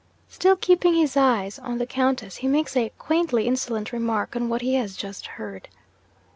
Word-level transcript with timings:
Still 0.27 0.55
keeping 0.55 0.95
his 0.95 1.15
eyes 1.15 1.59
on 1.59 1.77
the 1.77 1.85
Countess, 1.85 2.37
he 2.37 2.47
makes 2.47 2.75
a 2.75 2.89
quaintly 2.97 3.45
insolent 3.45 3.91
remark 3.93 4.35
on 4.35 4.49
what 4.49 4.63
he 4.63 4.73
has 4.73 4.95
just 4.97 5.27
heard. 5.37 5.67